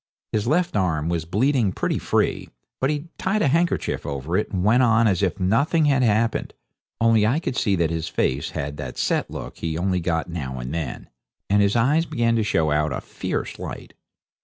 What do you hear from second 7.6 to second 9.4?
that his face had that set